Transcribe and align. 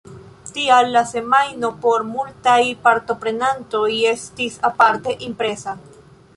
Tial 0.53 0.87
la 0.95 1.03
semajno 1.09 1.69
por 1.83 2.07
multaj 2.15 2.57
partoprenantoj 2.87 3.87
estis 4.15 4.59
aparte 4.73 5.19
impresa. 5.31 5.81